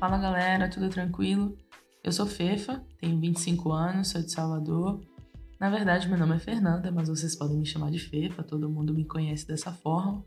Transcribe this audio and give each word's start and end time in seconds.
Fala 0.00 0.16
galera, 0.16 0.66
tudo 0.66 0.88
tranquilo? 0.88 1.58
Eu 2.02 2.10
sou 2.10 2.24
Fefa, 2.24 2.82
tenho 2.98 3.20
25 3.20 3.70
anos, 3.70 4.08
sou 4.08 4.22
de 4.22 4.32
Salvador. 4.32 4.98
Na 5.60 5.68
verdade, 5.68 6.08
meu 6.08 6.16
nome 6.16 6.36
é 6.36 6.38
Fernanda, 6.38 6.90
mas 6.90 7.10
vocês 7.10 7.36
podem 7.36 7.58
me 7.58 7.66
chamar 7.66 7.90
de 7.90 7.98
Fefa, 7.98 8.42
todo 8.42 8.70
mundo 8.70 8.94
me 8.94 9.04
conhece 9.04 9.46
dessa 9.46 9.70
forma. 9.70 10.24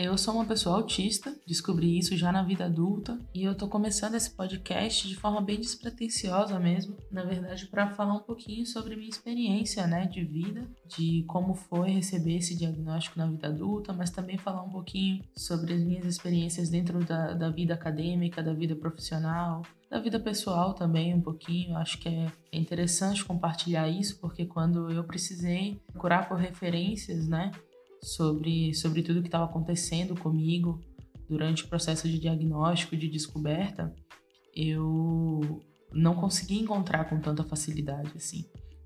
Eu 0.00 0.16
sou 0.16 0.34
uma 0.34 0.44
pessoa 0.44 0.76
autista, 0.76 1.34
descobri 1.44 1.98
isso 1.98 2.16
já 2.16 2.30
na 2.30 2.44
vida 2.44 2.66
adulta 2.66 3.18
e 3.34 3.42
eu 3.42 3.52
tô 3.52 3.66
começando 3.66 4.14
esse 4.14 4.30
podcast 4.30 5.08
de 5.08 5.16
forma 5.16 5.40
bem 5.40 5.58
despretensiosa 5.58 6.56
mesmo, 6.60 6.96
na 7.10 7.24
verdade, 7.24 7.66
para 7.66 7.90
falar 7.90 8.14
um 8.14 8.20
pouquinho 8.20 8.64
sobre 8.64 8.94
minha 8.94 9.08
experiência, 9.08 9.88
né, 9.88 10.06
de 10.06 10.22
vida, 10.22 10.68
de 10.86 11.24
como 11.26 11.52
foi 11.52 11.90
receber 11.90 12.36
esse 12.36 12.56
diagnóstico 12.56 13.18
na 13.18 13.26
vida 13.26 13.48
adulta, 13.48 13.92
mas 13.92 14.08
também 14.08 14.38
falar 14.38 14.62
um 14.62 14.70
pouquinho 14.70 15.24
sobre 15.36 15.74
as 15.74 15.82
minhas 15.82 16.06
experiências 16.06 16.68
dentro 16.68 17.04
da, 17.04 17.34
da 17.34 17.50
vida 17.50 17.74
acadêmica, 17.74 18.40
da 18.40 18.52
vida 18.52 18.76
profissional, 18.76 19.62
da 19.90 19.98
vida 19.98 20.20
pessoal 20.20 20.74
também 20.74 21.12
um 21.12 21.20
pouquinho. 21.20 21.76
Acho 21.76 21.98
que 21.98 22.08
é 22.08 22.30
interessante 22.52 23.24
compartilhar 23.24 23.88
isso, 23.88 24.20
porque 24.20 24.46
quando 24.46 24.92
eu 24.92 25.02
precisei 25.02 25.80
procurar 25.90 26.28
por 26.28 26.38
referências, 26.38 27.26
né, 27.26 27.50
sobre, 28.02 28.74
sobre 28.74 29.02
tudo 29.02 29.20
que 29.20 29.28
estava 29.28 29.44
acontecendo 29.44 30.14
comigo 30.14 30.80
durante 31.28 31.64
o 31.64 31.68
processo 31.68 32.08
de 32.08 32.18
diagnóstico, 32.18 32.96
de 32.96 33.08
descoberta, 33.08 33.94
eu 34.54 35.60
não 35.92 36.14
consegui 36.14 36.58
encontrar 36.58 37.08
com 37.08 37.20
tanta 37.20 37.44
facilidade 37.44 38.12
assim. 38.16 38.44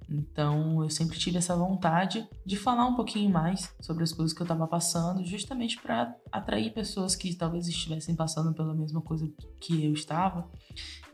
Então, 0.08 0.82
eu 0.82 0.90
sempre 0.90 1.18
tive 1.18 1.38
essa 1.38 1.56
vontade 1.56 2.28
de 2.44 2.56
falar 2.56 2.86
um 2.86 2.94
pouquinho 2.94 3.30
mais 3.30 3.74
sobre 3.80 4.02
as 4.02 4.12
coisas 4.12 4.34
que 4.34 4.42
eu 4.42 4.44
estava 4.44 4.66
passando, 4.66 5.24
justamente 5.24 5.80
para 5.80 6.14
atrair 6.30 6.72
pessoas 6.72 7.14
que 7.14 7.34
talvez 7.34 7.68
estivessem 7.68 8.14
passando 8.14 8.52
pela 8.54 8.74
mesma 8.74 9.00
coisa 9.00 9.28
que 9.60 9.84
eu 9.84 9.92
estava 9.92 10.50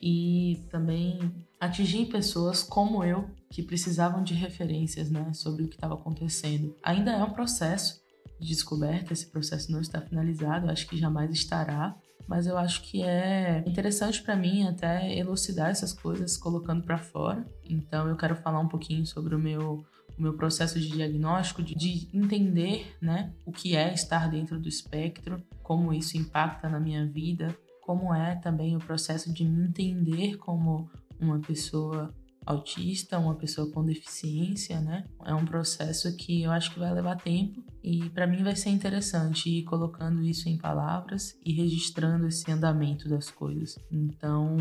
e 0.02 0.64
também 0.70 1.34
atingir 1.60 2.06
pessoas 2.06 2.62
como 2.62 3.02
eu 3.04 3.28
que 3.50 3.62
precisavam 3.62 4.22
de 4.22 4.34
referências, 4.34 5.10
né, 5.10 5.32
sobre 5.32 5.64
o 5.64 5.68
que 5.68 5.76
estava 5.76 5.94
acontecendo. 5.94 6.74
Ainda 6.82 7.12
é 7.12 7.24
um 7.24 7.30
processo 7.30 8.00
de 8.40 8.48
descoberta, 8.48 9.12
esse 9.12 9.26
processo 9.26 9.72
não 9.72 9.80
está 9.80 10.00
finalizado, 10.00 10.70
acho 10.70 10.86
que 10.86 10.96
jamais 10.96 11.32
estará, 11.32 11.96
mas 12.28 12.46
eu 12.46 12.58
acho 12.58 12.82
que 12.82 13.02
é 13.02 13.64
interessante 13.66 14.22
para 14.22 14.36
mim 14.36 14.68
até 14.68 15.16
elucidar 15.16 15.70
essas 15.70 15.94
coisas 15.94 16.36
colocando 16.36 16.82
para 16.82 16.98
fora. 16.98 17.44
Então 17.64 18.06
eu 18.06 18.16
quero 18.16 18.36
falar 18.36 18.60
um 18.60 18.68
pouquinho 18.68 19.06
sobre 19.06 19.34
o 19.34 19.38
meu 19.38 19.84
o 20.16 20.22
meu 20.22 20.34
processo 20.34 20.80
de 20.80 20.88
diagnóstico, 20.88 21.62
de, 21.62 21.76
de, 21.76 22.08
entender 22.12 22.96
né, 23.00 23.32
o 23.46 23.52
que 23.52 23.76
é 23.76 23.94
estar 23.94 24.28
dentro 24.28 24.58
do 24.58 24.68
espectro, 24.68 25.40
como 25.62 25.94
isso 25.94 26.16
impacta 26.16 26.68
na 26.68 26.80
minha 26.80 27.06
vida, 27.06 27.56
como 27.80 28.12
é 28.12 28.34
também 28.34 28.76
o 28.76 28.80
processo 28.80 29.32
de 29.32 29.44
me 29.44 29.68
entender 29.68 30.36
como 30.36 30.90
uma 31.20 31.38
pessoa 31.38 32.12
autista, 32.48 33.18
uma 33.18 33.34
pessoa 33.34 33.70
com 33.70 33.84
deficiência, 33.84 34.80
né? 34.80 35.04
É 35.26 35.34
um 35.34 35.44
processo 35.44 36.16
que 36.16 36.42
eu 36.42 36.50
acho 36.50 36.72
que 36.72 36.78
vai 36.78 36.92
levar 36.92 37.16
tempo 37.16 37.62
e 37.84 38.08
para 38.10 38.26
mim 38.26 38.42
vai 38.42 38.56
ser 38.56 38.70
interessante 38.70 39.50
ir 39.50 39.64
colocando 39.64 40.22
isso 40.22 40.48
em 40.48 40.56
palavras 40.56 41.38
e 41.44 41.52
registrando 41.52 42.26
esse 42.26 42.50
andamento 42.50 43.06
das 43.06 43.30
coisas. 43.30 43.78
Então, 43.92 44.56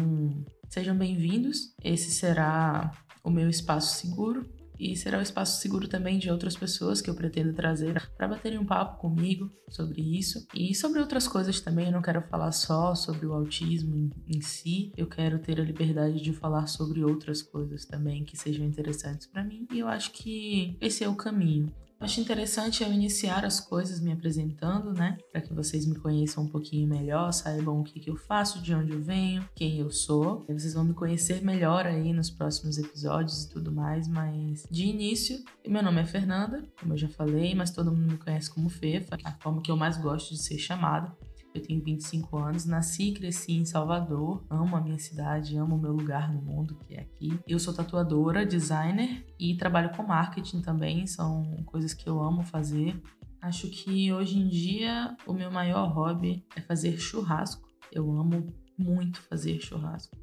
sejam 0.69 0.97
bem-vindos. 0.97 1.73
Esse 1.81 2.11
será 2.11 2.91
o 3.23 3.29
meu 3.29 3.49
espaço 3.49 3.97
seguro 3.97 4.45
e 4.79 4.95
será 4.95 5.19
o 5.19 5.21
espaço 5.21 5.61
seguro 5.61 5.87
também 5.87 6.17
de 6.17 6.29
outras 6.29 6.55
pessoas 6.55 7.01
que 7.01 7.09
eu 7.09 7.15
pretendo 7.15 7.53
trazer 7.53 8.09
para 8.17 8.27
baterem 8.27 8.57
um 8.57 8.65
papo 8.65 8.99
comigo 8.99 9.51
sobre 9.69 10.01
isso 10.01 10.45
e 10.53 10.73
sobre 10.75 10.99
outras 10.99 11.27
coisas 11.27 11.59
também. 11.59 11.87
Eu 11.87 11.91
não 11.91 12.01
quero 12.01 12.21
falar 12.23 12.51
só 12.51 12.95
sobre 12.95 13.25
o 13.25 13.33
autismo 13.33 14.09
em 14.27 14.41
si, 14.41 14.91
eu 14.95 15.07
quero 15.07 15.39
ter 15.39 15.59
a 15.59 15.63
liberdade 15.63 16.21
de 16.21 16.33
falar 16.33 16.67
sobre 16.67 17.03
outras 17.03 17.41
coisas 17.41 17.85
também 17.85 18.23
que 18.23 18.37
sejam 18.37 18.65
interessantes 18.65 19.27
para 19.27 19.43
mim 19.43 19.67
e 19.71 19.79
eu 19.79 19.87
acho 19.87 20.11
que 20.11 20.77
esse 20.81 21.03
é 21.03 21.09
o 21.09 21.15
caminho. 21.15 21.71
Acho 21.99 22.21
interessante 22.21 22.83
eu 22.83 22.93
iniciar 22.93 23.43
as 23.43 23.59
coisas 23.59 23.99
me 23.99 24.11
apresentando, 24.11 24.93
né? 24.93 25.17
Para 25.31 25.41
que 25.41 25.53
vocês 25.53 25.85
me 25.85 25.95
conheçam 25.95 26.43
um 26.43 26.47
pouquinho 26.47 26.87
melhor, 26.87 27.31
saibam 27.31 27.81
o 27.81 27.83
que, 27.83 27.99
que 27.99 28.09
eu 28.09 28.15
faço, 28.15 28.61
de 28.61 28.73
onde 28.73 28.91
eu 28.91 29.01
venho, 29.01 29.47
quem 29.55 29.79
eu 29.79 29.89
sou. 29.89 30.45
Vocês 30.47 30.75
vão 30.75 30.83
me 30.83 30.93
conhecer 30.93 31.41
melhor 31.41 31.87
aí 31.87 32.13
nos 32.13 32.29
próximos 32.29 32.77
episódios 32.77 33.43
e 33.43 33.49
tudo 33.49 33.71
mais, 33.71 34.07
mas 34.07 34.67
de 34.69 34.85
início, 34.85 35.43
meu 35.67 35.81
nome 35.81 36.01
é 36.01 36.05
Fernanda, 36.05 36.63
como 36.79 36.93
eu 36.93 36.97
já 36.97 37.09
falei, 37.09 37.55
mas 37.55 37.71
todo 37.71 37.91
mundo 37.91 38.11
me 38.11 38.17
conhece 38.17 38.49
como 38.49 38.69
Fefa, 38.69 39.17
a 39.23 39.31
forma 39.33 39.61
que 39.61 39.71
eu 39.71 39.75
mais 39.75 39.97
gosto 39.97 40.35
de 40.35 40.41
ser 40.41 40.59
chamada. 40.59 41.11
Eu 41.57 41.63
tenho 41.63 41.83
25 41.83 42.37
anos, 42.37 42.65
nasci 42.65 43.09
e 43.09 43.13
cresci 43.13 43.53
em 43.53 43.65
Salvador, 43.65 44.45
amo 44.47 44.75
a 44.75 44.81
minha 44.81 44.99
cidade, 44.99 45.57
amo 45.57 45.75
o 45.75 45.81
meu 45.81 45.91
lugar 45.91 46.31
no 46.31 46.39
mundo, 46.39 46.77
que 46.85 46.93
é 46.93 46.99
aqui. 46.99 47.39
Eu 47.47 47.57
sou 47.57 47.73
tatuadora, 47.73 48.45
designer 48.45 49.25
e 49.39 49.57
trabalho 49.57 49.89
com 49.89 50.03
marketing 50.03 50.61
também, 50.61 51.07
são 51.07 51.63
coisas 51.65 51.95
que 51.95 52.07
eu 52.07 52.21
amo 52.21 52.43
fazer. 52.43 53.01
Acho 53.41 53.67
que 53.71 54.13
hoje 54.13 54.37
em 54.37 54.47
dia 54.47 55.17
o 55.25 55.33
meu 55.33 55.49
maior 55.49 55.91
hobby 55.91 56.45
é 56.55 56.61
fazer 56.61 56.95
churrasco. 56.99 57.67
Eu 57.91 58.11
amo 58.11 58.53
muito 58.77 59.19
fazer 59.23 59.59
churrasco. 59.59 60.15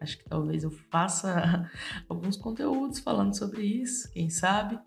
Acho 0.00 0.16
que 0.16 0.24
talvez 0.24 0.64
eu 0.64 0.70
faça 0.90 1.70
alguns 2.08 2.38
conteúdos 2.38 2.98
falando 2.98 3.36
sobre 3.36 3.62
isso, 3.62 4.10
quem 4.10 4.30
sabe. 4.30 4.78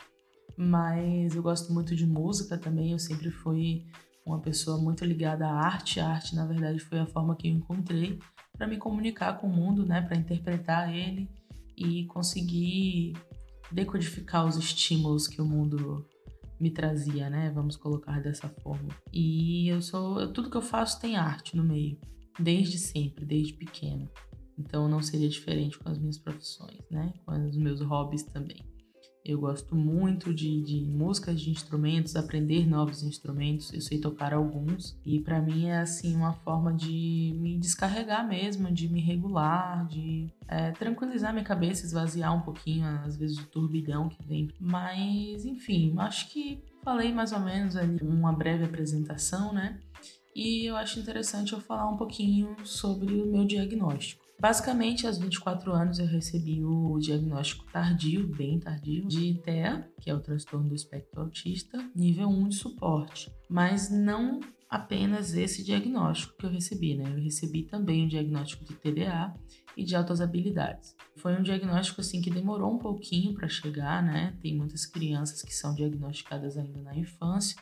Mas 0.57 1.35
eu 1.35 1.43
gosto 1.43 1.71
muito 1.71 1.95
de 1.95 2.07
música 2.07 2.57
também, 2.57 2.93
eu 2.93 2.99
sempre 2.99 3.29
fui 3.29 3.85
uma 4.25 4.39
pessoa 4.39 4.77
muito 4.77 5.05
ligada 5.05 5.47
à 5.47 5.53
arte. 5.53 5.99
A 5.99 6.09
arte, 6.09 6.35
na 6.35 6.45
verdade, 6.45 6.79
foi 6.79 6.99
a 6.99 7.05
forma 7.05 7.35
que 7.35 7.47
eu 7.47 7.51
encontrei 7.51 8.19
para 8.57 8.67
me 8.67 8.77
comunicar 8.77 9.37
com 9.37 9.47
o 9.47 9.53
mundo, 9.53 9.85
né, 9.85 10.01
para 10.01 10.17
interpretar 10.17 10.93
ele 10.93 11.29
e 11.77 12.05
conseguir 12.05 13.13
decodificar 13.71 14.45
os 14.45 14.57
estímulos 14.57 15.27
que 15.27 15.41
o 15.41 15.45
mundo 15.45 16.07
me 16.59 16.71
trazia, 16.71 17.29
né? 17.29 17.51
Vamos 17.53 17.75
colocar 17.75 18.21
dessa 18.21 18.47
forma. 18.47 18.89
E 19.11 19.67
eu 19.67 19.81
sou, 19.81 20.31
tudo 20.31 20.49
que 20.49 20.57
eu 20.57 20.61
faço 20.61 21.01
tem 21.01 21.17
arte 21.17 21.55
no 21.55 21.63
meio, 21.63 21.99
desde 22.39 22.77
sempre, 22.77 23.25
desde 23.25 23.53
pequeno. 23.53 24.09
Então 24.57 24.87
não 24.87 25.01
seria 25.01 25.27
diferente 25.27 25.77
com 25.77 25.89
as 25.89 25.97
minhas 25.97 26.17
profissões, 26.17 26.79
né? 26.89 27.13
Com 27.25 27.33
os 27.45 27.57
meus 27.57 27.81
hobbies 27.81 28.23
também. 28.23 28.63
Eu 29.25 29.39
gosto 29.39 29.75
muito 29.75 30.31
de, 30.31 30.61
de 30.61 30.81
músicas 30.81 31.41
de 31.41 31.49
instrumentos, 31.49 32.15
aprender 32.15 32.67
novos 32.69 33.01
instrumentos. 33.01 33.73
Eu 33.73 33.81
sei 33.81 33.97
tocar 33.97 34.35
alguns 34.35 34.95
e 35.03 35.19
para 35.19 35.41
mim 35.41 35.65
é 35.65 35.79
assim 35.79 36.15
uma 36.15 36.33
forma 36.33 36.71
de 36.71 37.33
me 37.35 37.57
descarregar 37.57 38.27
mesmo, 38.27 38.71
de 38.71 38.87
me 38.87 39.01
regular, 39.01 39.87
de 39.87 40.31
é, 40.47 40.71
tranquilizar 40.73 41.33
minha 41.33 41.43
cabeça, 41.43 41.87
esvaziar 41.87 42.35
um 42.37 42.41
pouquinho 42.41 42.85
às 43.03 43.17
vezes 43.17 43.39
o 43.39 43.47
turbilhão 43.47 44.07
que 44.07 44.21
vem. 44.23 44.51
Mas 44.59 45.43
enfim, 45.43 45.95
acho 45.97 46.29
que 46.29 46.63
falei 46.83 47.11
mais 47.11 47.31
ou 47.31 47.39
menos 47.39 47.75
ali 47.75 48.03
uma 48.03 48.31
breve 48.31 48.63
apresentação, 48.63 49.51
né? 49.51 49.79
E 50.35 50.65
eu 50.69 50.75
acho 50.75 50.99
interessante 50.99 51.53
eu 51.53 51.61
falar 51.61 51.89
um 51.89 51.97
pouquinho 51.97 52.55
sobre 52.63 53.11
o 53.21 53.25
meu 53.25 53.45
diagnóstico. 53.45 54.24
Basicamente, 54.39 55.07
aos 55.07 55.17
24 55.17 55.71
anos 55.71 55.97
eu 55.97 56.05
recebi 56.05 56.63
o 56.63 56.99
diagnóstico 56.99 57.65
tardio, 57.71 58.27
bem 58.27 58.59
tardio, 58.59 59.07
de 59.07 59.35
TEA, 59.35 59.89
que 60.01 60.09
é 60.09 60.13
o 60.13 60.19
transtorno 60.19 60.67
do 60.67 60.75
espectro 60.75 61.21
autista, 61.21 61.77
nível 61.95 62.27
1 62.27 62.49
de 62.49 62.55
suporte. 62.55 63.31
Mas 63.49 63.89
não 63.89 64.41
apenas 64.69 65.33
esse 65.33 65.63
diagnóstico 65.63 66.35
que 66.37 66.45
eu 66.45 66.49
recebi, 66.49 66.95
né? 66.95 67.05
Eu 67.07 67.23
recebi 67.23 67.63
também 67.63 68.05
o 68.05 68.09
diagnóstico 68.09 68.65
de 68.65 68.75
TDA 68.75 69.33
e 69.77 69.83
de 69.83 69.95
altas 69.95 70.19
habilidades. 70.19 70.95
Foi 71.17 71.37
um 71.37 71.41
diagnóstico 71.41 72.01
assim 72.01 72.21
que 72.21 72.29
demorou 72.29 72.73
um 72.73 72.79
pouquinho 72.79 73.33
para 73.33 73.47
chegar, 73.47 74.03
né? 74.03 74.37
Tem 74.41 74.55
muitas 74.55 74.85
crianças 74.85 75.41
que 75.41 75.53
são 75.53 75.73
diagnosticadas 75.73 76.57
ainda 76.57 76.81
na 76.81 76.95
infância 76.95 77.55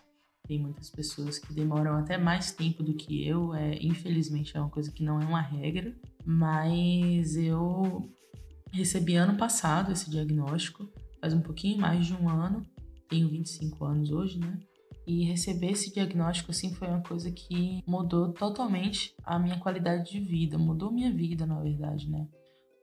tem 0.45 0.59
muitas 0.59 0.89
pessoas 0.89 1.39
que 1.39 1.53
demoram 1.53 1.95
até 1.95 2.17
mais 2.17 2.51
tempo 2.51 2.83
do 2.83 2.93
que 2.93 3.25
eu. 3.25 3.53
É, 3.53 3.77
infelizmente 3.81 4.55
é 4.55 4.59
uma 4.59 4.69
coisa 4.69 4.91
que 4.91 5.03
não 5.03 5.21
é 5.21 5.25
uma 5.25 5.41
regra, 5.41 5.95
mas 6.25 7.35
eu 7.35 8.09
recebi 8.71 9.15
ano 9.15 9.37
passado 9.37 9.91
esse 9.91 10.09
diagnóstico, 10.09 10.89
faz 11.21 11.33
um 11.33 11.41
pouquinho 11.41 11.79
mais 11.79 12.05
de 12.05 12.13
um 12.13 12.29
ano. 12.29 12.65
Tenho 13.09 13.29
25 13.29 13.85
anos 13.85 14.11
hoje, 14.11 14.39
né? 14.39 14.59
E 15.05 15.25
receber 15.25 15.71
esse 15.71 15.93
diagnóstico 15.93 16.51
assim 16.51 16.73
foi 16.73 16.87
uma 16.87 17.01
coisa 17.01 17.29
que 17.29 17.83
mudou 17.85 18.31
totalmente 18.33 19.13
a 19.23 19.37
minha 19.37 19.59
qualidade 19.59 20.11
de 20.11 20.19
vida, 20.19 20.57
mudou 20.57 20.91
minha 20.91 21.11
vida, 21.11 21.45
na 21.45 21.59
verdade, 21.59 22.09
né? 22.09 22.27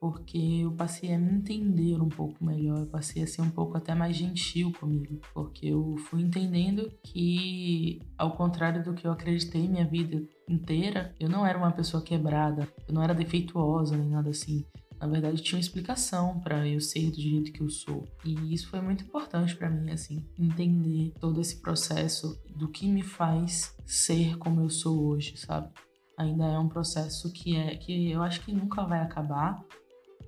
Porque 0.00 0.38
eu 0.62 0.72
passei 0.72 1.12
a 1.12 1.18
me 1.18 1.30
entender 1.30 2.00
um 2.00 2.08
pouco 2.08 2.42
melhor, 2.42 2.78
eu 2.80 2.86
passei 2.86 3.22
a 3.22 3.26
ser 3.26 3.42
um 3.42 3.50
pouco 3.50 3.76
até 3.76 3.94
mais 3.94 4.16
gentil 4.16 4.72
comigo, 4.72 5.20
porque 5.34 5.66
eu 5.66 5.96
fui 6.08 6.22
entendendo 6.22 6.90
que, 7.02 8.00
ao 8.16 8.32
contrário 8.32 8.82
do 8.82 8.94
que 8.94 9.06
eu 9.06 9.12
acreditei 9.12 9.68
minha 9.68 9.84
vida 9.84 10.22
inteira, 10.48 11.14
eu 11.20 11.28
não 11.28 11.44
era 11.44 11.58
uma 11.58 11.70
pessoa 11.70 12.02
quebrada, 12.02 12.66
eu 12.88 12.94
não 12.94 13.02
era 13.02 13.14
defeituosa 13.14 13.96
nem 13.96 14.08
nada 14.08 14.30
assim. 14.30 14.64
Na 14.98 15.06
verdade, 15.06 15.42
tinha 15.42 15.56
uma 15.56 15.62
explicação 15.62 16.40
para 16.40 16.66
eu 16.68 16.78
ser 16.78 17.10
do 17.10 17.20
jeito 17.20 17.52
que 17.52 17.62
eu 17.62 17.70
sou. 17.70 18.04
E 18.22 18.52
isso 18.52 18.68
foi 18.68 18.82
muito 18.82 19.04
importante 19.04 19.56
para 19.56 19.70
mim, 19.70 19.90
assim, 19.90 20.26
entender 20.38 21.14
todo 21.18 21.40
esse 21.40 21.60
processo 21.62 22.38
do 22.54 22.68
que 22.68 22.86
me 22.86 23.02
faz 23.02 23.74
ser 23.86 24.36
como 24.36 24.60
eu 24.60 24.68
sou 24.68 25.06
hoje, 25.06 25.38
sabe? 25.38 25.70
ainda 26.20 26.44
é 26.44 26.58
um 26.58 26.68
processo 26.68 27.32
que 27.32 27.56
é 27.56 27.74
que 27.76 28.10
eu 28.10 28.22
acho 28.22 28.42
que 28.42 28.52
nunca 28.52 28.84
vai 28.84 29.00
acabar. 29.00 29.64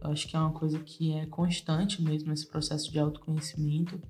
Eu 0.02 0.10
acho 0.10 0.26
que 0.26 0.37
é 0.37 0.38
uma 0.38 0.52
coisa 0.52 0.78
que 0.81 1.12
é 1.12 1.26
constante 1.26 2.02
mesmo 2.02 2.32
esse 2.32 2.46
processo 2.46 2.90
de 2.90 2.99
autoconhecimento 2.99 4.00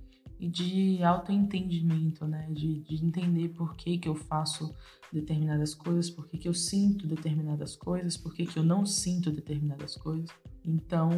e 0.40 0.48
de 0.48 1.02
autoentendimento, 1.04 2.26
né? 2.26 2.48
De, 2.50 2.80
de 2.80 3.04
entender 3.04 3.50
por 3.50 3.76
que, 3.76 3.98
que 3.98 4.08
eu 4.08 4.14
faço 4.14 4.74
determinadas 5.12 5.74
coisas, 5.74 6.10
por 6.10 6.26
que, 6.26 6.38
que 6.38 6.48
eu 6.48 6.54
sinto 6.54 7.06
determinadas 7.06 7.76
coisas, 7.76 8.16
por 8.16 8.34
que, 8.34 8.46
que 8.46 8.58
eu 8.58 8.64
não 8.64 8.84
sinto 8.84 9.30
determinadas 9.30 9.94
coisas. 9.94 10.28
Então, 10.64 11.10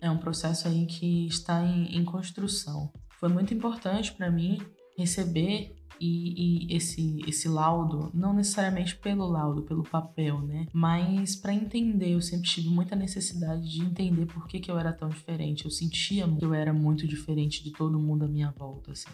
é 0.00 0.10
um 0.10 0.18
processo 0.18 0.68
aí 0.68 0.86
que 0.86 1.26
está 1.26 1.62
em, 1.62 1.96
em 1.96 2.04
construção. 2.04 2.92
Foi 3.18 3.28
muito 3.28 3.52
importante 3.52 4.12
para 4.12 4.30
mim 4.30 4.58
receber 4.96 5.74
e, 6.00 6.66
e, 6.72 6.76
esse, 6.76 7.20
esse 7.26 7.48
laudo, 7.48 8.10
não 8.14 8.32
necessariamente 8.32 8.96
pelo 8.96 9.26
laudo, 9.26 9.62
pelo 9.62 9.82
papel, 9.82 10.40
né? 10.42 10.66
Mas 10.72 11.36
para 11.36 11.54
entender, 11.54 12.14
eu 12.14 12.20
sempre 12.20 12.48
tive 12.48 12.68
muita 12.68 12.96
necessidade 12.96 13.68
de 13.68 13.82
entender 13.82 14.26
por 14.26 14.46
que, 14.46 14.60
que 14.60 14.70
eu 14.70 14.78
era 14.78 14.92
tão 14.92 15.08
diferente. 15.08 15.64
Eu 15.64 15.70
sentia 15.70 16.28
que 16.28 16.44
eu 16.44 16.54
era 16.54 16.72
muito 16.72 17.06
diferente 17.06 17.62
de 17.62 17.72
todo 17.72 17.98
mundo 17.98 18.24
à 18.24 18.28
minha 18.28 18.50
volta, 18.50 18.92
assim. 18.92 19.10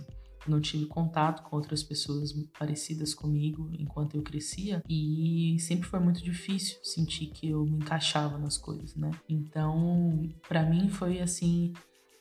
Eu 0.47 0.50
não 0.53 0.61
tive 0.61 0.87
contato 0.87 1.43
com 1.43 1.56
outras 1.56 1.82
pessoas 1.82 2.32
parecidas 2.59 3.12
comigo 3.12 3.71
enquanto 3.79 4.17
eu 4.17 4.23
crescia 4.23 4.82
e 4.88 5.56
sempre 5.61 5.87
foi 5.87 6.00
muito 6.00 6.23
difícil 6.23 6.79
sentir 6.82 7.27
que 7.27 7.50
eu 7.50 7.65
me 7.65 7.77
encaixava 7.77 8.38
nas 8.38 8.56
coisas, 8.56 8.94
né? 8.97 9.11
Então, 9.29 10.23
para 10.49 10.62
mim 10.62 10.88
foi 10.88 11.21
assim 11.21 11.75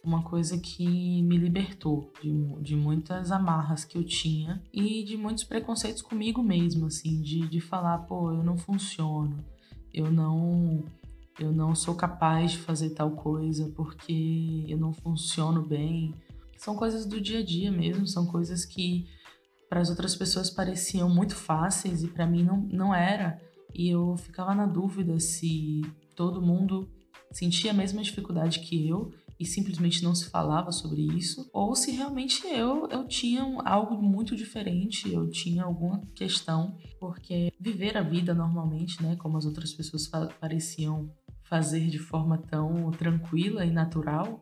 uma 0.04 0.24
coisa 0.24 0.58
que 0.58 1.22
me 1.24 1.38
libertou 1.38 2.12
de, 2.22 2.32
de 2.62 2.76
muitas 2.76 3.32
amarras 3.32 3.84
que 3.84 3.98
eu 3.98 4.04
tinha 4.04 4.62
e 4.74 5.04
de 5.04 5.18
muitos 5.18 5.44
preconceitos 5.44 6.02
comigo 6.02 6.42
mesmo, 6.42 6.88
assim, 6.88 7.22
de, 7.22 7.48
de 7.48 7.60
falar, 7.60 8.00
pô, 8.00 8.32
eu 8.32 8.44
não 8.44 8.58
funciono, 8.58 9.44
eu 9.94 10.12
não 10.12 10.84
eu 11.40 11.54
não 11.54 11.74
sou 11.74 11.96
capaz 11.96 12.52
de 12.52 12.58
fazer 12.58 12.90
tal 12.90 13.12
coisa 13.12 13.72
porque 13.74 14.66
eu 14.68 14.78
não 14.78 14.92
funciono 14.92 15.62
bem. 15.66 16.14
São 16.58 16.76
coisas 16.76 17.06
do 17.06 17.22
dia 17.22 17.40
a 17.40 17.44
dia 17.44 17.72
mesmo, 17.72 18.06
são 18.06 18.26
coisas 18.26 18.66
que 18.66 19.08
para 19.70 19.80
as 19.80 19.90
outras 19.90 20.16
pessoas 20.16 20.50
pareciam 20.50 21.10
muito 21.10 21.36
fáceis 21.36 22.04
e 22.04 22.10
para 22.10 22.28
mim 22.28 22.44
não, 22.44 22.58
não 22.58 22.94
era. 22.94 23.40
E 23.74 23.88
eu 23.88 24.18
ficava 24.18 24.54
na 24.54 24.66
dúvida 24.66 25.18
se 25.20 25.82
todo 26.14 26.42
mundo 26.42 26.90
sentia 27.32 27.72
a 27.72 27.74
mesma 27.74 28.02
dificuldade 28.02 28.60
que 28.60 28.90
eu 28.90 29.14
e 29.40 29.46
simplesmente 29.46 30.04
não 30.04 30.14
se 30.14 30.30
falava 30.30 30.72
sobre 30.72 31.02
isso, 31.02 31.50
ou 31.54 31.74
se 31.74 31.92
realmente 31.92 32.46
eu, 32.46 32.88
eu 32.90 33.08
tinha 33.08 33.42
algo 33.64 34.02
muito 34.02 34.36
diferente, 34.36 35.12
eu 35.12 35.30
tinha 35.30 35.64
alguma 35.64 36.02
questão, 36.14 36.76
porque 37.00 37.54
viver 37.60 37.98
a 37.98 38.02
vida 38.02 38.34
normalmente, 38.34 39.02
né, 39.02 39.16
como 39.16 39.38
as 39.38 39.46
outras 39.46 39.74
pessoas 39.74 40.08
pareciam 40.40 41.10
fazer 41.44 41.88
de 41.88 41.98
forma 41.98 42.38
tão 42.38 42.92
tranquila 42.92 43.66
e 43.66 43.72
natural, 43.72 44.42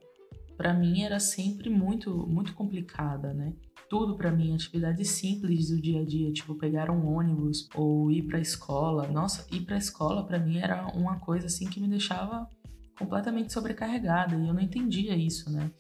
para 0.58 0.74
mim 0.74 1.04
era 1.04 1.20
sempre 1.20 1.70
muito 1.70 2.12
muito 2.28 2.54
complicada, 2.54 3.34
né? 3.34 3.54
Tudo 3.90 4.18
para 4.18 4.32
mim, 4.32 4.54
atividades 4.54 5.08
simples 5.12 5.70
do 5.70 5.80
dia 5.80 6.02
a 6.02 6.06
dia, 6.06 6.34
tipo 6.34 6.56
pegar 6.56 6.92
um 6.92 7.08
ônibus 7.08 7.70
ou 7.74 8.12
ir 8.12 8.24
para 8.24 8.38
a 8.38 8.42
escola. 8.42 9.08
Nossa, 9.08 9.48
ir 9.56 9.62
para 9.62 9.76
a 9.76 9.80
escola 9.80 10.26
para 10.26 10.40
mim 10.40 10.58
era 10.58 10.88
uma 10.88 11.20
coisa 11.20 11.46
assim 11.46 11.70
que 11.70 11.80
me 11.80 11.88
deixava 11.88 12.50
completamente 12.98 13.54
sobrecarregada 13.54 14.36
e 14.36 14.48
eu 14.48 14.54
não 14.54 14.62
entendia 14.62 15.16
isso, 15.16 15.50
né? 15.52 15.72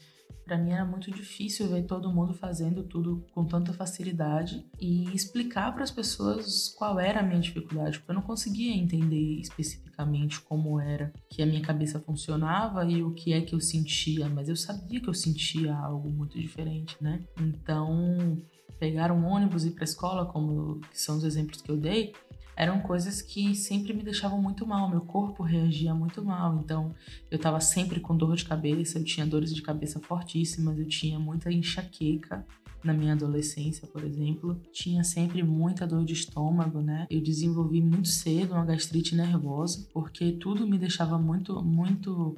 Para 0.47 0.57
mim 0.57 0.71
era 0.71 0.85
muito 0.85 1.11
difícil 1.11 1.67
ver 1.67 1.83
todo 1.83 2.11
mundo 2.11 2.33
fazendo 2.33 2.81
tudo 2.81 3.25
com 3.33 3.43
tanta 3.43 3.73
facilidade 3.73 4.65
e 4.79 5.03
explicar 5.13 5.73
para 5.73 5.83
as 5.83 5.91
pessoas 5.91 6.69
qual 6.69 6.97
era 6.97 7.19
a 7.19 7.23
minha 7.23 7.41
dificuldade, 7.41 7.99
porque 7.99 8.11
eu 8.11 8.15
não 8.15 8.21
conseguia 8.21 8.73
entender 8.73 9.41
especificamente 9.41 10.39
como 10.39 10.79
era 10.79 11.11
que 11.29 11.41
a 11.41 11.45
minha 11.45 11.61
cabeça 11.61 11.99
funcionava 11.99 12.85
e 12.85 13.03
o 13.03 13.11
que 13.11 13.33
é 13.33 13.41
que 13.41 13.53
eu 13.53 13.59
sentia, 13.59 14.29
mas 14.29 14.47
eu 14.47 14.55
sabia 14.55 15.01
que 15.01 15.09
eu 15.09 15.13
sentia 15.13 15.75
algo 15.75 16.09
muito 16.09 16.39
diferente, 16.39 16.95
né? 17.01 17.25
Então, 17.41 18.37
pegar 18.79 19.11
um 19.11 19.25
ônibus 19.25 19.65
e 19.65 19.67
ir 19.67 19.71
para 19.71 19.83
a 19.83 19.85
escola, 19.85 20.25
como 20.25 20.79
são 20.93 21.17
os 21.17 21.25
exemplos 21.25 21.61
que 21.61 21.69
eu 21.69 21.75
dei, 21.77 22.13
eram 22.57 22.79
coisas 22.79 23.21
que 23.21 23.53
sempre 23.55 23.93
me 23.93 24.01
deixavam 24.01 24.41
muito 24.41 24.65
mal, 24.65 24.89
meu 24.89 25.01
corpo 25.01 25.43
reagia 25.43 25.93
muito 25.93 26.25
mal, 26.25 26.59
então 26.59 26.91
eu 27.29 27.35
estava 27.35 27.61
sempre 27.61 27.99
com 27.99 28.17
dor 28.17 28.35
de 28.35 28.43
cabeça, 28.43 28.97
eu 28.97 29.03
tinha 29.03 29.27
dores 29.27 29.53
de 29.53 29.61
cabeça 29.61 29.99
fortíssimas, 29.99 30.79
eu 30.79 30.87
tinha 30.87 31.19
muita 31.19 31.51
enxaqueca 31.53 32.43
na 32.83 32.93
minha 32.93 33.13
adolescência, 33.13 33.87
por 33.87 34.03
exemplo, 34.03 34.59
tinha 34.71 35.03
sempre 35.03 35.43
muita 35.43 35.85
dor 35.85 36.03
de 36.03 36.13
estômago, 36.13 36.81
né? 36.81 37.05
Eu 37.09 37.21
desenvolvi 37.21 37.81
muito 37.81 38.07
cedo 38.07 38.53
uma 38.53 38.65
gastrite 38.65 39.15
nervosa, 39.15 39.87
porque 39.93 40.31
tudo 40.31 40.67
me 40.67 40.79
deixava 40.79 41.17
muito, 41.17 41.61
muito 41.63 42.35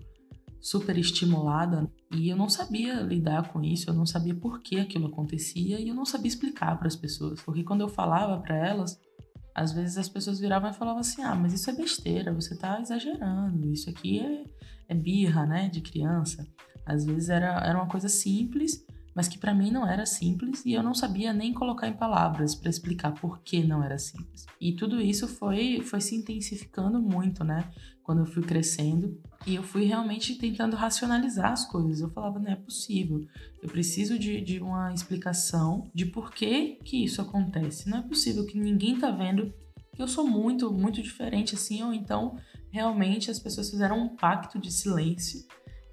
super 0.60 0.98
estimulada 0.98 1.90
e 2.12 2.28
eu 2.28 2.36
não 2.36 2.50
sabia 2.50 2.96
lidar 3.02 3.50
com 3.54 3.64
isso, 3.64 3.90
eu 3.90 3.94
não 3.94 4.06
sabia 4.06 4.36
por 4.36 4.60
que 4.62 4.78
aquilo 4.78 5.08
acontecia 5.08 5.80
e 5.80 5.88
eu 5.88 5.96
não 5.96 6.06
sabia 6.06 6.28
explicar 6.28 6.78
para 6.78 6.88
as 6.88 6.96
pessoas, 6.96 7.42
porque 7.42 7.64
quando 7.64 7.82
eu 7.82 7.88
falava 7.88 8.38
para 8.42 8.56
elas, 8.58 9.00
às 9.60 9.74
vezes 9.74 9.98
as 9.98 10.08
pessoas 10.08 10.40
viravam 10.40 10.70
e 10.70 10.74
falavam 10.74 11.02
assim: 11.02 11.22
ah, 11.22 11.36
mas 11.36 11.54
isso 11.54 11.70
é 11.70 11.74
besteira, 11.74 12.34
você 12.34 12.56
tá 12.56 12.80
exagerando, 12.80 13.70
isso 13.72 13.90
aqui 13.90 14.20
é, 14.22 14.46
é 14.88 14.96
birra, 14.96 15.46
né, 15.46 15.68
de 15.68 15.82
criança. 15.82 16.48
Às 16.86 17.06
vezes 17.06 17.30
era, 17.30 17.60
era 17.60 17.78
uma 17.78 17.88
coisa 17.88 18.08
simples, 18.08 18.86
mas 19.20 19.28
que 19.28 19.38
para 19.38 19.54
mim 19.54 19.70
não 19.70 19.86
era 19.86 20.06
simples 20.06 20.66
e 20.66 20.72
eu 20.72 20.82
não 20.82 20.94
sabia 20.94 21.34
nem 21.34 21.54
colocar 21.54 21.90
em 21.90 21.94
palavras 21.94 22.56
para 22.56 22.70
explicar 22.70 23.12
por 23.12 23.42
que 23.42 23.62
não 23.62 23.84
era 23.84 24.00
simples. 24.00 24.46
E 24.62 24.72
tudo 24.72 25.02
isso 25.02 25.28
foi, 25.28 25.82
foi 25.82 26.00
se 26.00 26.16
intensificando 26.16 27.02
muito, 27.02 27.44
né, 27.44 27.70
quando 28.02 28.20
eu 28.20 28.26
fui 28.26 28.42
crescendo 28.42 29.22
e 29.46 29.56
eu 29.56 29.62
fui 29.62 29.84
realmente 29.84 30.36
tentando 30.36 30.78
racionalizar 30.78 31.52
as 31.52 31.66
coisas. 31.66 32.00
Eu 32.00 32.10
falava, 32.12 32.40
não 32.40 32.50
é 32.50 32.56
possível. 32.56 33.28
Eu 33.62 33.68
preciso 33.68 34.18
de, 34.18 34.40
de 34.40 34.62
uma 34.62 34.94
explicação 34.94 35.92
de 35.94 36.06
por 36.06 36.32
que, 36.32 36.78
que 36.86 37.04
isso 37.04 37.22
acontece. 37.22 37.90
Não 37.90 37.98
é 37.98 38.02
possível 38.02 38.46
que 38.46 38.58
ninguém 38.58 38.98
tá 38.98 39.12
vendo 39.12 39.54
que 39.94 40.02
eu 40.02 40.08
sou 40.08 40.26
muito, 40.26 40.72
muito 40.72 41.02
diferente 41.02 41.56
assim, 41.56 41.84
ou 41.84 41.94
então 41.94 42.38
realmente 42.72 43.30
as 43.30 43.38
pessoas 43.38 43.70
fizeram 43.70 44.02
um 44.02 44.16
pacto 44.16 44.58
de 44.58 44.72
silêncio 44.72 45.46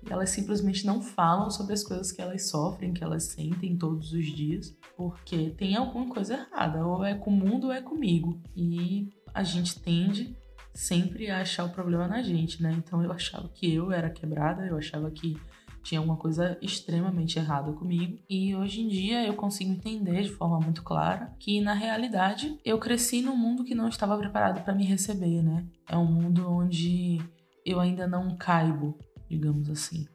elas 0.08 0.30
simplesmente 0.30 0.86
não 0.86 1.02
falam 1.02 1.50
sobre 1.50 1.74
as 1.74 1.82
coisas 1.82 2.12
que 2.12 2.20
elas 2.20 2.48
sofrem, 2.48 2.92
que 2.92 3.02
elas 3.02 3.24
sentem 3.24 3.76
todos 3.76 4.12
os 4.12 4.24
dias, 4.26 4.76
porque 4.96 5.50
tem 5.50 5.76
alguma 5.76 6.12
coisa 6.12 6.34
errada, 6.34 6.86
ou 6.86 7.04
é 7.04 7.14
com 7.14 7.30
o 7.30 7.36
mundo 7.36 7.68
ou 7.68 7.72
é 7.72 7.82
comigo. 7.82 8.40
E 8.54 9.10
a 9.34 9.42
gente 9.42 9.80
tende 9.80 10.36
sempre 10.74 11.30
a 11.30 11.40
achar 11.40 11.64
o 11.64 11.70
problema 11.70 12.06
na 12.06 12.22
gente, 12.22 12.62
né? 12.62 12.72
Então 12.76 13.02
eu 13.02 13.10
achava 13.10 13.48
que 13.48 13.74
eu 13.74 13.90
era 13.90 14.10
quebrada, 14.10 14.66
eu 14.66 14.76
achava 14.76 15.10
que 15.10 15.36
tinha 15.82 16.00
alguma 16.00 16.16
coisa 16.16 16.58
extremamente 16.60 17.38
errada 17.38 17.72
comigo. 17.72 18.18
E 18.28 18.54
hoje 18.56 18.82
em 18.82 18.88
dia 18.88 19.24
eu 19.24 19.34
consigo 19.34 19.70
entender 19.70 20.22
de 20.22 20.30
forma 20.30 20.58
muito 20.58 20.82
clara 20.82 21.32
que 21.38 21.60
na 21.60 21.74
realidade 21.74 22.58
eu 22.64 22.78
cresci 22.78 23.22
num 23.22 23.36
mundo 23.36 23.64
que 23.64 23.74
não 23.74 23.88
estava 23.88 24.18
preparado 24.18 24.64
para 24.64 24.74
me 24.74 24.84
receber, 24.84 25.42
né? 25.42 25.64
É 25.88 25.96
um 25.96 26.04
mundo 26.04 26.50
onde 26.50 27.20
eu 27.64 27.80
ainda 27.80 28.06
não 28.06 28.36
caibo, 28.36 28.98
digamos 29.28 29.68
assim. 29.70 30.06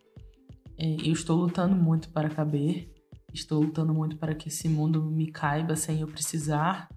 É, 0.77 0.95
eu 1.07 1.13
estou 1.13 1.37
lutando 1.37 1.75
muito 1.75 2.09
para 2.09 2.29
caber, 2.29 2.91
estou 3.33 3.61
lutando 3.61 3.93
muito 3.93 4.17
para 4.17 4.33
que 4.33 4.47
esse 4.47 4.67
mundo 4.67 5.03
me 5.03 5.31
caiba 5.31 5.75
sem 5.75 6.01
eu 6.01 6.07
precisar 6.07 6.89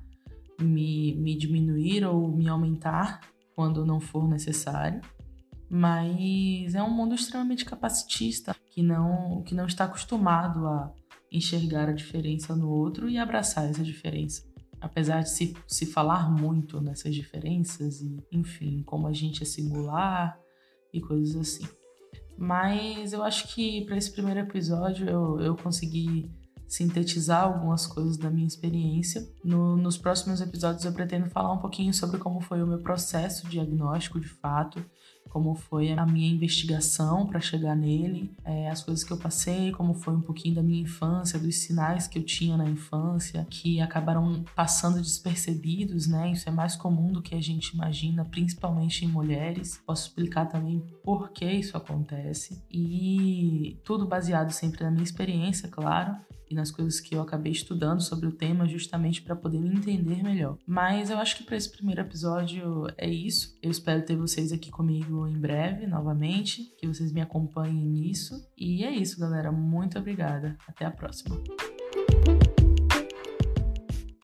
me, 0.60 1.14
me 1.16 1.36
diminuir 1.36 2.04
ou 2.04 2.28
me 2.28 2.48
aumentar 2.48 3.20
quando 3.54 3.84
não 3.84 4.00
for 4.00 4.28
necessário. 4.28 5.00
Mas 5.68 6.74
é 6.74 6.82
um 6.82 6.90
mundo 6.90 7.14
extremamente 7.14 7.64
capacitista, 7.64 8.54
que 8.70 8.82
não, 8.82 9.42
que 9.42 9.54
não 9.54 9.66
está 9.66 9.84
acostumado 9.84 10.66
a 10.66 10.92
enxergar 11.32 11.88
a 11.88 11.92
diferença 11.92 12.54
no 12.54 12.68
outro 12.68 13.08
e 13.08 13.18
abraçar 13.18 13.68
essa 13.68 13.82
diferença. 13.82 14.44
Apesar 14.80 15.22
de 15.22 15.30
se, 15.30 15.56
se 15.66 15.86
falar 15.86 16.30
muito 16.30 16.80
nessas 16.80 17.14
diferenças 17.14 18.00
e, 18.00 18.16
enfim, 18.30 18.82
como 18.84 19.06
a 19.08 19.12
gente 19.12 19.42
é 19.42 19.46
singular 19.46 20.38
e 20.92 21.00
coisas 21.00 21.36
assim. 21.36 21.66
Mas 22.36 23.12
eu 23.12 23.22
acho 23.22 23.54
que 23.54 23.84
para 23.84 23.96
esse 23.96 24.10
primeiro 24.12 24.40
episódio 24.40 25.08
eu, 25.08 25.40
eu 25.40 25.56
consegui 25.56 26.30
sintetizar 26.74 27.44
algumas 27.44 27.86
coisas 27.86 28.16
da 28.16 28.28
minha 28.28 28.46
experiência. 28.46 29.28
No, 29.44 29.76
nos 29.76 29.96
próximos 29.96 30.40
episódios 30.40 30.84
eu 30.84 30.92
pretendo 30.92 31.30
falar 31.30 31.52
um 31.52 31.58
pouquinho 31.58 31.94
sobre 31.94 32.18
como 32.18 32.40
foi 32.40 32.62
o 32.62 32.66
meu 32.66 32.78
processo 32.78 33.48
diagnóstico 33.48 34.18
de 34.18 34.28
fato, 34.28 34.84
como 35.28 35.54
foi 35.54 35.92
a 35.92 36.04
minha 36.04 36.30
investigação 36.30 37.26
para 37.26 37.40
chegar 37.40 37.74
nele, 37.74 38.30
é, 38.44 38.70
as 38.70 38.82
coisas 38.82 39.04
que 39.04 39.12
eu 39.12 39.16
passei, 39.16 39.72
como 39.72 39.94
foi 39.94 40.14
um 40.14 40.20
pouquinho 40.20 40.56
da 40.56 40.62
minha 40.62 40.82
infância, 40.82 41.38
dos 41.38 41.56
sinais 41.58 42.06
que 42.06 42.18
eu 42.18 42.24
tinha 42.24 42.56
na 42.56 42.68
infância, 42.68 43.46
que 43.50 43.80
acabaram 43.80 44.44
passando 44.54 45.00
despercebidos, 45.00 46.06
né? 46.06 46.32
Isso 46.32 46.48
é 46.48 46.52
mais 46.52 46.76
comum 46.76 47.10
do 47.12 47.22
que 47.22 47.34
a 47.34 47.40
gente 47.40 47.70
imagina, 47.70 48.24
principalmente 48.24 49.04
em 49.04 49.08
mulheres. 49.08 49.80
Posso 49.84 50.08
explicar 50.08 50.46
também 50.46 50.84
por 51.02 51.30
que 51.30 51.50
isso 51.50 51.76
acontece. 51.76 52.62
E 52.70 53.80
tudo 53.84 54.06
baseado 54.06 54.50
sempre 54.50 54.84
na 54.84 54.90
minha 54.90 55.02
experiência, 55.02 55.68
claro 55.68 56.16
e 56.50 56.54
nas 56.54 56.70
coisas 56.70 57.00
que 57.00 57.14
eu 57.14 57.20
acabei 57.20 57.52
estudando 57.52 58.00
sobre 58.00 58.26
o 58.26 58.32
tema, 58.32 58.68
justamente 58.68 59.22
para 59.22 59.36
poder 59.36 59.60
me 59.60 59.74
entender 59.74 60.22
melhor. 60.22 60.58
Mas 60.66 61.10
eu 61.10 61.18
acho 61.18 61.36
que 61.36 61.44
para 61.44 61.56
esse 61.56 61.70
primeiro 61.70 62.00
episódio 62.00 62.86
é 62.96 63.08
isso. 63.08 63.56
Eu 63.62 63.70
espero 63.70 64.04
ter 64.04 64.16
vocês 64.16 64.52
aqui 64.52 64.70
comigo 64.70 65.26
em 65.26 65.38
breve, 65.38 65.86
novamente, 65.86 66.74
que 66.78 66.86
vocês 66.86 67.12
me 67.12 67.20
acompanhem 67.20 67.84
nisso. 67.86 68.34
E 68.56 68.84
é 68.84 68.90
isso, 68.90 69.18
galera. 69.18 69.50
Muito 69.50 69.98
obrigada. 69.98 70.56
Até 70.66 70.84
a 70.84 70.90
próxima. 70.90 71.36